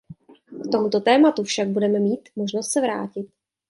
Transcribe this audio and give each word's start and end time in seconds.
K 0.63 0.67
tomuto 0.71 0.99
tématu 0.99 1.43
však 1.43 1.67
budeme 1.67 1.99
mít 1.99 2.29
možnost 2.35 2.71
se 2.71 2.81
vrátit. 2.81 3.27